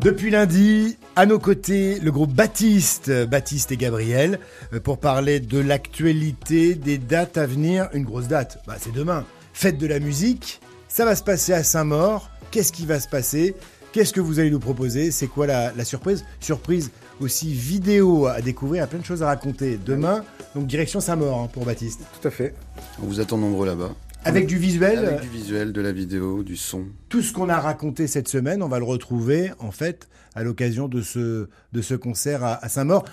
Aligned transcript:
Depuis 0.00 0.30
lundi, 0.30 0.98
à 1.14 1.26
nos 1.26 1.38
côtés, 1.38 1.98
le 2.00 2.10
groupe 2.10 2.32
Baptiste, 2.32 3.10
Baptiste 3.26 3.72
et 3.72 3.76
Gabriel, 3.76 4.40
euh, 4.72 4.80
pour 4.80 4.98
parler 4.98 5.40
de 5.40 5.58
l'actualité, 5.58 6.74
des 6.74 6.98
dates 6.98 7.36
à 7.36 7.46
venir. 7.46 7.88
Une 7.92 8.04
grosse 8.04 8.28
date, 8.28 8.62
bah, 8.66 8.76
c'est 8.78 8.92
demain. 8.92 9.24
Fête 9.52 9.78
de 9.78 9.86
la 9.86 10.00
musique, 10.00 10.60
ça 10.88 11.04
va 11.04 11.14
se 11.14 11.22
passer 11.22 11.52
à 11.52 11.62
Saint-Maur. 11.62 12.30
Qu'est-ce 12.50 12.72
qui 12.72 12.86
va 12.86 13.00
se 13.00 13.08
passer? 13.08 13.54
Qu'est-ce 13.92 14.12
que 14.12 14.20
vous 14.20 14.40
allez 14.40 14.50
nous 14.50 14.60
proposer? 14.60 15.10
C'est 15.10 15.26
quoi 15.26 15.46
la, 15.46 15.84
surprise? 15.84 16.24
Surprise 16.40 16.90
aussi 17.20 17.52
vidéo 17.52 18.26
à 18.26 18.40
découvrir, 18.40 18.82
à 18.84 18.86
plein 18.86 18.98
de 18.98 19.04
choses 19.04 19.22
à 19.22 19.26
raconter. 19.26 19.78
Demain, 19.84 20.24
donc 20.54 20.66
direction 20.66 21.00
Saint-Maur 21.00 21.40
hein, 21.40 21.48
pour 21.52 21.64
Baptiste. 21.64 22.00
Tout 22.20 22.28
à 22.28 22.30
fait. 22.30 22.54
On 23.02 23.06
vous 23.06 23.20
attend 23.20 23.38
nombreux 23.38 23.66
là-bas. 23.66 23.92
Avec 24.24 24.46
du 24.46 24.56
visuel, 24.58 24.98
Avec 25.06 25.20
du 25.20 25.28
visuel, 25.28 25.72
de 25.72 25.80
la 25.80 25.92
vidéo, 25.92 26.42
du 26.42 26.56
son. 26.56 26.84
tout 27.08 27.22
ce 27.22 27.32
qu'on 27.32 27.48
a 27.48 27.60
raconté 27.60 28.06
cette 28.08 28.28
semaine, 28.28 28.62
on 28.62 28.68
va 28.68 28.78
le 28.78 28.84
retrouver 28.84 29.50
en 29.60 29.70
fait 29.70 30.08
à 30.34 30.42
l'occasion 30.42 30.88
de 30.88 31.00
ce, 31.00 31.48
de 31.72 31.82
ce 31.82 31.94
concert 31.94 32.42
à, 32.42 32.64
à 32.64 32.68
Saint-Maur. 32.68 33.04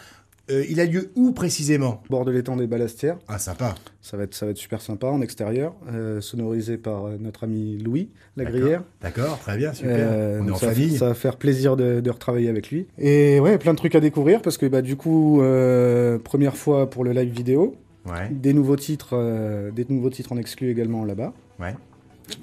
Euh, 0.52 0.66
il 0.70 0.82
a 0.82 0.86
lieu 0.86 1.12
où 1.16 1.32
précisément? 1.32 2.04
Bord 2.10 2.26
de 2.26 2.32
l'étang 2.32 2.58
des 2.58 2.68
Balastières. 2.68 3.18
Ah 3.30 3.38
sympa. 3.38 3.76
Ça 4.02 4.18
va 4.18 4.24
être, 4.24 4.34
ça 4.34 4.46
va 4.46 4.52
être 4.52 4.58
super 4.58 4.82
sympa 4.82 5.08
en 5.08 5.22
extérieur, 5.22 5.74
euh, 5.90 6.20
sonorisé 6.20 6.78
par 6.78 7.06
euh, 7.06 7.18
notre 7.18 7.46
ami 7.46 7.78
Louis 7.78 8.10
Lagrière. 8.36 8.84
D'accord, 9.02 9.40
très 9.40 9.56
bien, 9.56 9.72
super. 9.72 9.96
Euh, 9.98 10.40
on 10.42 10.48
est 10.50 10.52
en 10.52 10.56
ça, 10.58 10.66
va- 10.68 10.74
famille. 10.74 10.98
ça 10.98 11.08
va 11.10 11.14
faire 11.14 11.38
plaisir 11.38 11.78
de, 11.78 12.02
de 12.02 12.10
retravailler 12.10 12.50
avec 12.50 12.72
lui. 12.72 12.88
Et 12.98 13.40
ouais, 13.40 13.58
plein 13.58 13.72
de 13.72 13.78
trucs 13.78 13.96
à 13.96 14.02
découvrir 14.02 14.42
parce 14.42 14.58
que 14.58 14.66
bah, 14.66 14.82
du 14.82 14.98
coup, 14.98 15.42
euh, 15.42 16.20
première 16.20 16.58
fois 16.58 16.90
pour 16.90 17.06
le 17.06 17.12
live 17.14 17.32
vidéo, 17.32 17.78
Ouais, 18.06 18.30
des 18.30 18.54
nouveaux 18.54 18.76
titres, 18.76 19.12
euh, 19.14 19.72
des 19.72 19.86
nouveaux 19.88 20.10
titres 20.10 20.32
en 20.34 20.38
exclu 20.38 20.70
également 20.70 21.06
là-bas. 21.06 21.34
ouais. 21.60 21.76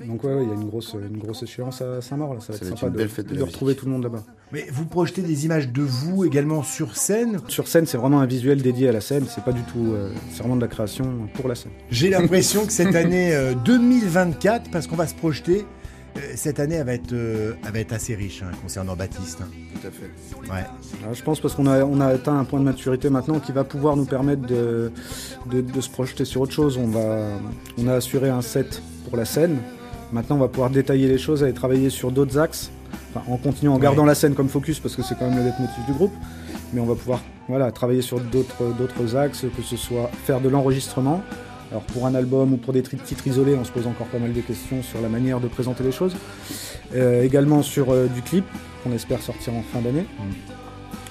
Donc 0.07 0.25
ouais, 0.25 0.35
ouais, 0.35 0.43
il 0.43 0.49
y 0.49 0.53
a 0.53 0.55
une 0.55 0.69
grosse, 0.69 0.95
une 0.95 1.19
grosse 1.19 1.43
échéance 1.43 1.81
à 1.83 2.01
Saint-Maur. 2.01 2.35
Là. 2.35 2.41
Ça 2.41 2.53
va 2.53 2.59
Ça 2.59 2.67
être 2.67 2.79
sympa 2.79 2.91
de, 2.91 3.43
retrouver 3.43 3.75
tout 3.75 3.87
le 3.87 3.93
monde 3.93 4.03
là-bas. 4.03 4.23
Mais 4.53 4.67
vous 4.71 4.85
projetez 4.85 5.23
des 5.23 5.47
images 5.47 5.69
de 5.71 5.83
vous 5.83 6.25
également 6.25 6.63
sur 6.63 6.97
scène? 6.97 7.41
Sur 7.49 7.69
scène, 7.69 7.87
c'est 7.87 7.97
vraiment 7.97 8.21
un 8.21 8.27
visuel 8.27 8.61
dédié 8.63 8.89
à 8.89 8.93
la 8.93 9.01
scène. 9.01 9.25
C'est 9.29 9.45
pas 9.45 9.53
du 9.53 9.63
tout, 9.63 9.93
euh, 9.93 10.13
c'est 10.31 10.41
vraiment 10.41 10.57
de 10.57 10.61
la 10.61 10.69
création 10.69 11.29
pour 11.35 11.49
la 11.49 11.55
scène. 11.55 11.73
J'ai 11.91 12.11
l'impression 12.11 12.67
que 12.67 12.73
cette 12.73 12.95
année 12.95 13.35
euh, 13.35 13.55
2024, 13.55 14.71
parce 14.71 14.87
qu'on 14.87 14.97
va 14.97 15.07
se 15.07 15.15
projeter, 15.15 15.61
euh, 15.61 15.65
cette 16.35 16.61
année 16.61 16.77
elle 16.77 16.87
va 16.87 16.95
être, 16.95 17.13
euh, 17.13 17.53
elle 17.67 17.73
va 17.73 17.79
être 17.81 17.93
assez 17.93 18.15
riche 18.15 18.43
hein, 18.43 18.51
concernant 18.63 18.97
Baptiste. 18.97 19.39
Tout 19.39 19.87
à 19.87 19.91
fait. 19.91 20.51
Ouais. 20.53 20.65
Alors, 21.03 21.15
je 21.15 21.23
pense 21.23 21.41
parce 21.41 21.55
qu'on 21.55 21.67
a, 21.67 21.85
on 21.85 22.01
a 22.01 22.07
atteint 22.07 22.39
un 22.39 22.45
point 22.45 22.59
de 22.61 22.65
maturité 22.65 23.11
maintenant 23.11 23.39
qui 23.41 23.53
va 23.53 23.65
pouvoir 23.65 23.97
nous 23.97 24.05
permettre 24.05 24.43
de, 24.43 24.93
de, 25.51 25.61
de 25.61 25.81
se 25.81 25.89
projeter 25.89 26.25
sur 26.25 26.41
autre 26.43 26.53
chose. 26.53 26.77
On, 26.77 26.89
va, 26.89 27.29
on 27.79 27.89
a 27.89 27.95
assuré 27.95 28.29
un 28.29 28.43
set 28.43 28.83
pour 29.09 29.17
la 29.17 29.25
scène. 29.25 29.59
Maintenant, 30.13 30.37
on 30.37 30.41
va 30.41 30.49
pouvoir 30.49 30.71
détailler 30.71 31.07
les 31.09 31.19
choses 31.19 31.43
et 31.43 31.53
travailler 31.53 31.89
sur 31.91 32.11
d'autres 32.11 32.39
axes. 32.39 32.71
Enfin, 33.15 33.25
en 33.33 33.37
continuant, 33.37 33.73
en 33.73 33.77
Ouais. 33.77 33.83
gardant 33.83 34.05
la 34.05 34.15
scène 34.15 34.35
comme 34.35 34.49
focus 34.49 34.81
parce 34.81 34.97
que 34.97 35.03
c'est 35.03 35.17
quand 35.19 35.29
même 35.29 35.39
le 35.39 35.45
leitmotiv 35.45 35.85
du 35.87 35.93
groupe. 35.93 36.13
Mais 36.73 36.81
on 36.81 36.87
va 36.87 36.95
pouvoir 36.95 37.21
voilà, 37.49 37.73
travailler 37.73 38.03
sur 38.03 38.21
d'autres 38.21 39.17
axes, 39.17 39.45
que 39.57 39.63
ce 39.63 39.77
soit 39.77 40.11
faire 40.25 40.41
de 40.41 40.49
l'enregistrement. 40.49 41.23
Alors 41.71 41.83
pour 41.85 42.07
un 42.07 42.15
album 42.15 42.55
ou 42.55 42.57
pour 42.57 42.73
des 42.73 42.83
titres 42.83 43.27
isolés, 43.27 43.55
on 43.55 43.65
se 43.65 43.71
pose 43.71 43.87
encore 43.87 44.09
pas 44.09 44.19
mal 44.19 44.33
de 44.33 44.41
questions 44.41 44.83
sur 44.83 45.01
la 45.01 45.09
manière 45.09 45.41
de 45.41 45.47
présenter 45.47 45.85
les 45.85 45.93
choses. 45.93 46.17
Euh, 46.95 47.23
également 47.23 47.63
sur 47.63 47.91
euh, 47.91 48.07
du 48.09 48.23
clip, 48.23 48.45
qu'on 48.83 48.93
espère 48.93 49.23
sortir 49.23 49.55
en 49.55 49.63
fin 49.63 49.81
d'année. 49.81 50.07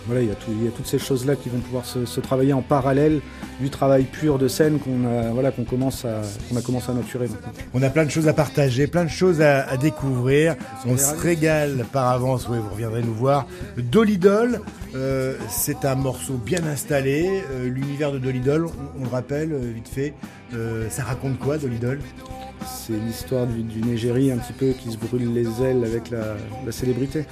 Voilà, 0.05 0.21
il 0.21 0.27
y, 0.29 0.31
a 0.31 0.35
tout- 0.35 0.51
il 0.51 0.65
y 0.65 0.67
a 0.67 0.71
toutes 0.71 0.87
ces 0.87 0.97
choses-là 0.97 1.35
qui 1.35 1.49
vont 1.49 1.59
pouvoir 1.59 1.85
se, 1.85 2.05
se 2.05 2.19
travailler 2.19 2.53
en 2.53 2.61
parallèle 2.61 3.21
du 3.59 3.69
travail 3.69 4.03
pur 4.05 4.39
de 4.39 4.47
scène 4.47 4.79
qu'on 4.79 5.05
a, 5.05 5.29
voilà, 5.31 5.51
qu'on 5.51 5.65
commence 5.65 6.03
à, 6.05 6.21
qu'on 6.49 6.55
a 6.57 6.61
commencé 6.61 6.89
à 6.89 6.93
maturer 6.93 7.27
maintenant. 7.27 7.51
On 7.73 7.83
a 7.83 7.89
plein 7.89 8.05
de 8.05 8.09
choses 8.09 8.27
à 8.27 8.33
partager, 8.33 8.87
plein 8.87 9.03
de 9.03 9.09
choses 9.09 9.41
à, 9.41 9.67
à 9.69 9.77
découvrir. 9.77 10.55
On 10.87 10.97
se 10.97 11.13
régale 11.15 11.85
par 11.91 12.07
avance, 12.09 12.47
oui, 12.49 12.57
vous 12.57 12.69
reviendrez 12.73 13.03
nous 13.03 13.13
voir. 13.13 13.45
Dolidol, 13.77 14.61
euh, 14.95 15.35
c'est 15.49 15.85
un 15.85 15.95
morceau 15.95 16.33
bien 16.33 16.63
installé. 16.65 17.43
Euh, 17.51 17.67
L'univers 17.69 18.11
de 18.11 18.17
Dolidol, 18.19 18.65
on, 18.67 19.01
on 19.01 19.03
le 19.03 19.09
rappelle 19.09 19.51
euh, 19.53 19.71
vite 19.75 19.89
fait, 19.89 20.13
euh, 20.53 20.89
ça 20.89 21.03
raconte 21.03 21.37
quoi 21.39 21.57
Dolidol? 21.57 21.99
C'est 22.71 22.93
l'histoire 22.93 23.47
du- 23.47 23.63
d'une 23.63 23.89
égérie 23.89 24.31
un 24.31 24.37
petit 24.37 24.53
peu 24.53 24.71
qui 24.71 24.91
se 24.91 24.97
brûle 24.97 25.33
les 25.33 25.61
ailes 25.63 25.83
avec 25.83 26.09
la, 26.09 26.71
célébrité. 26.71 27.25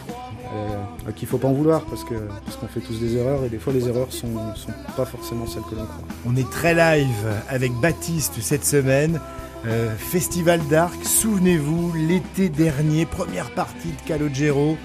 Euh, 0.53 1.09
à 1.09 1.11
qui 1.11 1.25
il 1.25 1.27
faut 1.27 1.37
pas 1.37 1.49
en 1.49 1.53
vouloir 1.53 1.83
parce 1.85 2.03
qu'on 2.05 2.67
fait 2.67 2.79
tous 2.79 2.99
des 3.01 3.17
erreurs 3.17 3.43
et 3.43 3.49
des 3.49 3.57
fois 3.57 3.73
les 3.73 3.87
erreurs 3.89 4.11
sont, 4.13 4.55
sont 4.55 4.71
pas 4.95 5.03
forcément 5.05 5.45
celles 5.45 5.63
que 5.63 5.75
l'on 5.75 5.85
croit. 5.85 6.03
On 6.25 6.35
est 6.37 6.49
très 6.49 6.73
live 6.73 7.27
avec 7.49 7.73
Baptiste 7.81 8.33
cette 8.39 8.63
semaine. 8.65 9.19
Euh, 9.65 9.93
Festival 9.97 10.61
d'Arc, 10.69 11.03
souvenez-vous, 11.03 11.91
l'été 12.07 12.47
dernier, 12.47 13.05
première 13.05 13.51
partie 13.51 13.89
de 13.89 14.07
Calogero, 14.07 14.77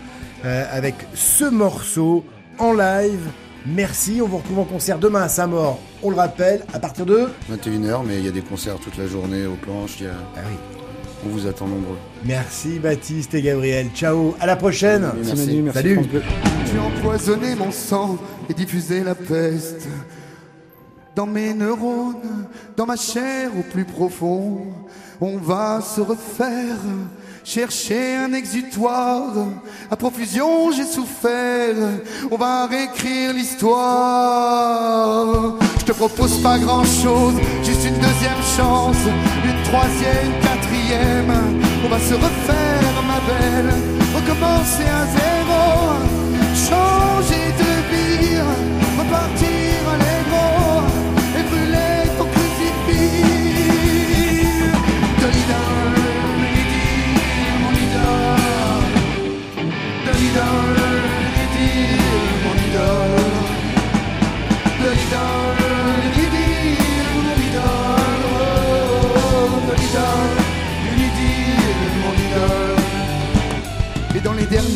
euh, 0.44 0.64
avec 0.72 0.94
ce 1.14 1.44
morceau 1.44 2.24
en 2.58 2.72
live. 2.72 3.20
Merci, 3.66 4.20
on 4.22 4.26
vous 4.26 4.38
retrouve 4.38 4.58
en 4.58 4.64
concert 4.64 4.98
demain 4.98 5.22
à 5.22 5.28
Saint-Maur, 5.28 5.78
on 6.02 6.10
le 6.10 6.16
rappelle, 6.16 6.62
à 6.74 6.80
partir 6.80 7.06
de... 7.06 7.28
21h, 7.50 8.00
mais 8.04 8.18
il 8.18 8.24
y 8.24 8.28
a 8.28 8.32
des 8.32 8.40
concerts 8.42 8.76
toute 8.78 8.96
la 8.98 9.06
journée 9.06 9.46
aux 9.46 9.54
planches. 9.54 10.00
il 10.00 10.06
y 10.06 10.08
a- 10.08 10.14
Ah 10.36 10.40
oui. 10.50 10.56
On 11.24 11.28
vous 11.28 11.46
attend 11.46 11.68
nombreux. 11.68 11.96
Merci 12.24 12.80
Baptiste 12.80 13.32
et 13.34 13.42
Gabriel, 13.42 13.90
ciao, 13.94 14.34
à 14.40 14.46
la 14.46 14.56
prochaine 14.56 15.08
Merci. 15.24 15.46
Manu, 15.46 15.62
merci 15.62 15.78
Salut. 15.78 16.00
Tu 16.08 16.78
as 16.78 16.82
empoisonné 16.82 17.54
mon 17.54 17.70
sang 17.70 18.18
et 18.50 18.54
diffusé 18.54 19.04
la 19.04 19.14
peste 19.14 19.86
dans 21.14 21.26
mes 21.26 21.54
neurones, 21.54 22.48
dans 22.76 22.86
ma 22.86 22.96
chair 22.96 23.50
au 23.56 23.62
plus 23.62 23.84
profond. 23.84 24.62
On 25.20 25.36
va 25.36 25.80
se 25.80 26.00
refaire, 26.00 26.74
chercher 27.44 28.16
un 28.16 28.32
exutoire. 28.32 29.34
À 29.90 29.96
profusion, 29.96 30.70
j'ai 30.72 30.84
souffert. 30.84 31.74
On 32.30 32.36
va 32.36 32.66
réécrire 32.66 33.32
l'histoire. 33.32 33.72
Je 35.78 35.84
te 35.84 35.92
propose 35.92 36.40
pas 36.42 36.58
grand 36.58 36.84
chose, 36.84 37.34
juste 37.64 37.84
une 37.84 37.98
deuxième 37.98 38.42
chance, 38.56 38.96
une 39.44 39.62
troisième, 39.64 40.32
quatrième. 40.40 41.32
On 41.84 41.88
va 41.88 41.98
se 41.98 42.14
refaire, 42.14 43.02
ma 43.06 43.20
belle, 43.26 43.74
recommencer 44.14 44.84
à 44.84 45.04
zéro, 45.06 45.62
changer 46.54 47.31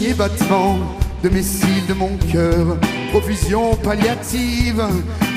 derniers 0.06 0.14
battements 0.14 0.78
de 1.22 1.28
mes 1.28 1.42
cils, 1.42 1.86
de 1.88 1.94
mon 1.94 2.16
cœur, 2.32 2.76
profusion 3.10 3.74
palliative, 3.76 4.82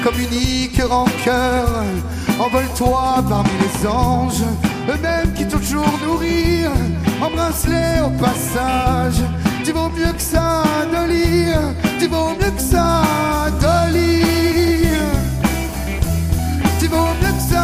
comme 0.04 0.16
unique 0.20 0.82
rancœur, 0.82 1.84
envole-toi 2.40 3.24
parmi 3.28 3.50
les 3.62 3.88
anges, 3.88 4.44
eux-mêmes 4.90 5.34
qui 5.34 5.48
toujours 5.48 6.00
nourrir, 6.06 6.72
embrasse-les 7.22 8.02
au 8.06 8.10
passage. 8.22 9.22
Tu 9.64 9.72
vaux 9.72 9.90
mieux 9.90 10.14
que 10.14 10.22
ça, 10.22 10.64
Dolly, 10.92 11.46
tu 12.00 12.08
vaux 12.08 12.32
mieux 12.40 12.52
que 12.52 12.62
ça, 12.62 13.02
Dolly. 13.62 14.22
Tu 16.80 16.88
vaux 16.88 17.14
mieux 17.22 17.34
que 17.34 17.54
ça, 17.54 17.59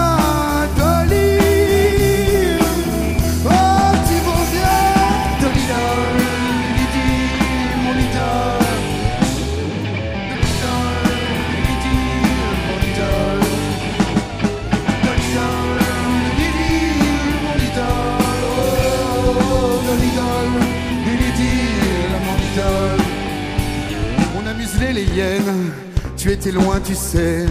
On 24.37 24.47
a 24.47 24.53
les 24.93 25.03
hyènes, 25.03 25.71
tu 26.17 26.31
étais 26.31 26.51
loin, 26.51 26.79
tu 26.85 26.95
sais, 26.95 27.45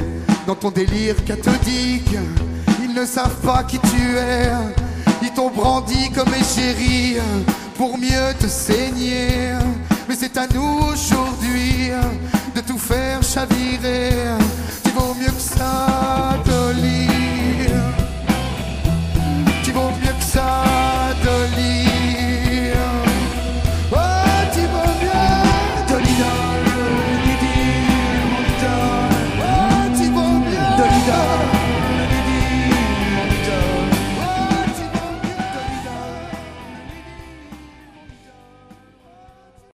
dans 0.46 0.55
ton 0.55 0.70
délire 0.70 1.25
cathodique. 1.25 2.17
Ils 2.82 2.94
ne 2.94 3.05
savent 3.05 3.41
pas 3.41 3.64
qui 3.64 3.79
tu 3.79 4.17
es, 4.17 4.50
ils 5.23 5.31
t'ont 5.32 5.50
brandi 5.50 6.11
comme 6.11 6.32
égérie 6.35 7.17
pour 7.76 7.99
mieux 7.99 8.35
te 8.38 8.46
saigner. 8.46 9.52
Mais 10.08 10.17
c'est 10.19 10.37
à 10.37 10.46
nous 10.55 10.81
aujourd'hui 10.93 11.91
de 12.55 12.61
tout 12.61 12.79
faire 12.79 13.23
chavirer. 13.23 14.11
done. 30.90 31.63